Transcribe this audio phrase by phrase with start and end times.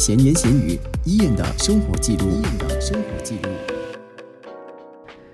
[0.00, 3.50] 闲言闲语，伊人的生活记录，伊人的生活记录。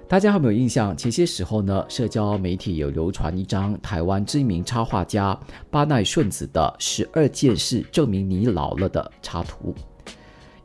[0.09, 0.97] 大家有没有印象？
[0.97, 5.39] 前些时候呢，社交媒体有流传一张台湾知名插画家
[5.71, 9.73] 巴奈顺子的十二件事证明你老了的插图。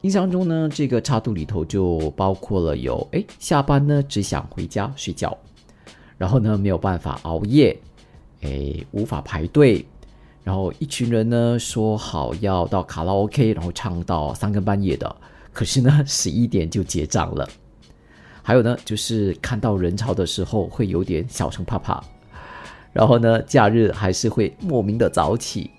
[0.02, 5.38] 印象中呢，这个插图里头就包括了有：哎，下班呢只想回家睡觉，
[6.18, 7.79] 然后呢没有办法熬夜，
[8.41, 9.86] 哎，无法排队。
[10.43, 15.15] 然后一群人呢说好要到卡拉 OK，然后唱到三更半夜的，
[15.54, 17.47] 可是呢 十一点就结账了。
[18.41, 22.04] 还有呢就是看到人潮的时候会有点小声怕怕，
[22.91, 25.69] 然后呢假日还是会莫名的早起。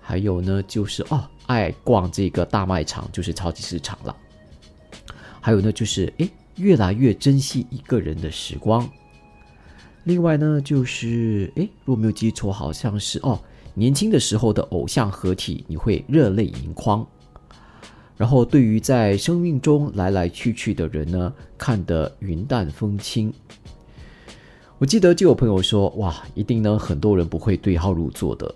[0.00, 4.14] 还有呢就是哦爱逛这个大卖场，就是超级市场了。
[5.40, 8.88] 还有呢就是诶越来越珍惜一个人的时光。
[10.04, 13.36] 另外呢就是诶如果没有记错，好像是哦。
[13.78, 17.06] 年轻的时候的偶像合体，你会热泪盈眶。
[18.16, 23.30] 然后，对于在生命中来来去去的人呢，看得云淡风轻。
[24.78, 28.54] 我记得就有朋友说：“哇，一定呢，很多人不会对号入座的。”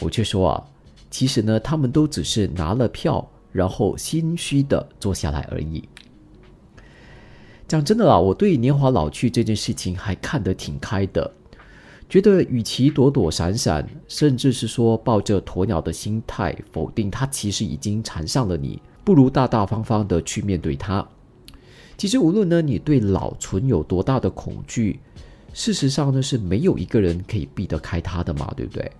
[0.00, 0.64] 我却说啊，
[1.10, 5.82] 其实呢，他们都只是拿了票，然后心虚的坐下来而已。
[7.66, 11.28] 讲真的啦，我对年华老去这件事情还看得挺开的。
[12.10, 21.06] 觉得与其躲躲闪闪，甚至是说抱着鸵鸟的心态否定它，其实已经缠上了你，不如大大方方的去面对它。
[21.96, 24.98] 其实无论呢你对老存有多大的恐惧，
[25.54, 28.90] 事实上呢是没有一个人可以避得开它的嘛，对不对？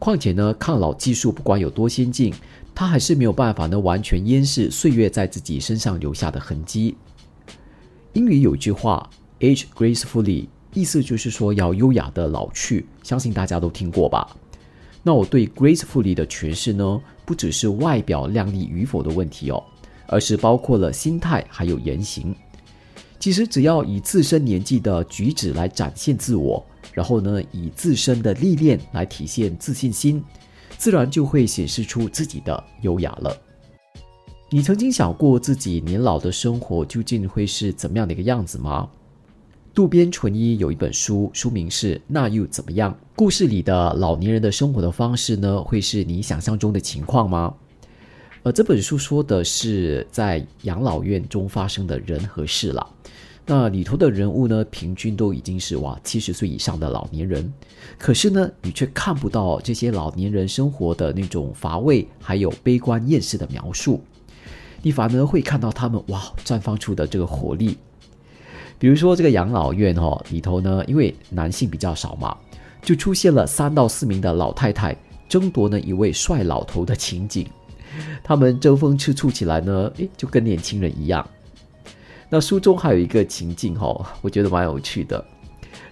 [0.00, 2.34] 况且呢抗老技术不管有多先进，
[2.74, 6.96] 它还是没有办法呢完全淹饰岁月在自己身上留下的痕迹。
[8.14, 10.48] 英语有句话：age gracefully。
[10.74, 14.36] 意思就是说要优雅的老去，相信大家都听过吧？
[15.02, 19.62] 那我对 gracefully 的诠释呢，不只是外表靓丽与否的问题哦，
[20.06, 22.34] 而是包括了心态还有言行。
[23.18, 30.22] 其实只要以自身年纪的举止来展现自我，然后呢，以自身的历练来体现自信心，
[30.76, 33.36] 自然就会显示出自己的优雅了。
[34.50, 38.88] 你曾经想过自己年老的生活究竟会是怎么样的一个样子吗？
[39.78, 42.92] 渡边淳一有一本书，书名是《那又怎么样》。
[43.14, 47.54] 故事里的老年人的生活的方式呢，会是你想象中的情况吗？
[48.42, 52.84] 呃这本书说的是在养老院中发生的人和事了。
[53.46, 57.52] 那里头的人物呢，平均都已经是哇七十岁以上的老年人，
[57.96, 64.02] 可是呢，你却看不到这些老年人生活的那种乏味，还有悲观厌世的描述，
[64.82, 67.78] 你反而会看到他们哇绽放出的这个活力。
[68.78, 72.36] 比如说这个养老院哦里头呢，因为男性比较少嘛，
[72.80, 74.96] 就出现了三到四名的老太太
[75.28, 77.46] 争夺呢一位帅老头的情景，
[78.22, 81.28] 他们争风吃醋起来呢，诶，就跟年轻人一样。
[82.30, 85.24] 那书中还有一个情境哦，我觉得蛮有趣的。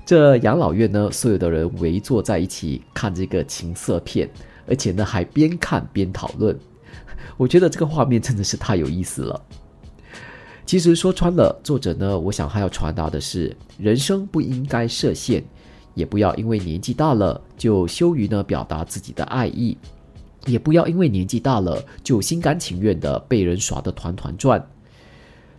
[0.05, 4.31] 这养老院呢，所有的人围坐在一起看这个情色片，
[4.69, 6.57] 而且呢还边看边讨论，
[7.37, 9.43] 我觉得这个画面真的是太有意思了。
[10.67, 15.41] 其实说穿了，作者呢，我想他要传达的是，人生不应该设限，
[15.95, 19.79] 也不要因为年纪大了就羞于呢表达自己的爱意，
[20.45, 24.61] 也不要因为年纪大了就心甘情愿的被人耍得团团转。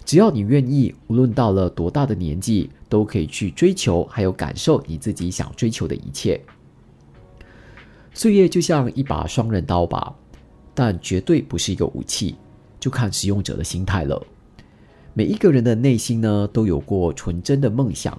[0.04, 6.40] 只要你愿意，无论到了多大的年纪，都可以去追求，还有感受你自己想追求的一切。
[8.14, 10.14] 岁月就像一把双刃刀吧，
[10.74, 12.36] 但绝对不是一个武器，
[12.78, 14.22] 就看使用者的心态了。
[15.18, 18.16] 每一个人的内心呢，都有过纯真的梦想。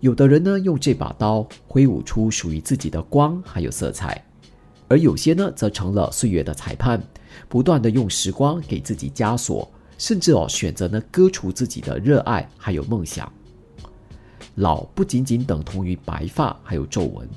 [0.00, 4.24] 有的人呢，用这把刀挥舞出属于自己的光还有色彩，
[4.88, 7.02] 而有些呢，则成了岁月的裁判，
[7.50, 13.30] 不断的用时光给自己枷锁，甚至哦，选择呢割除自己的热爱还有梦想。
[14.54, 17.28] 老不仅仅等同于白发还有皱纹，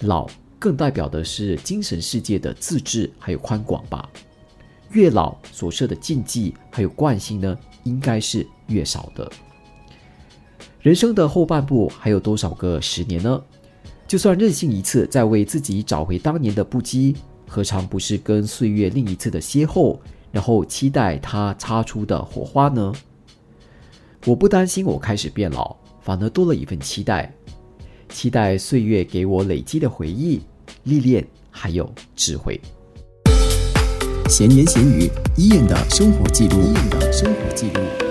[0.00, 0.26] 老
[0.58, 4.08] 更代表的是精神世界的自制还有宽广吧。
[4.92, 7.58] 越老所设的禁忌还有惯性呢？
[7.84, 9.30] 应该是越少的。
[10.80, 13.42] 人生的后半部还有多少个十年呢？
[14.08, 17.14] 就算任性一次，再为自己找回当年的不羁，
[17.46, 19.98] 何尝不是跟岁月另一次的邂逅，
[20.32, 22.92] 然后期待它擦出的火花呢？
[24.26, 27.32] 我不担心我开始变老，反而多了一份期待，
[28.08, 30.40] 期待岁月给我累积的回忆、
[30.84, 32.60] 历练还有智慧。
[34.30, 38.09] 闲言闲语，伊人的生活记录，伊人的生活记录。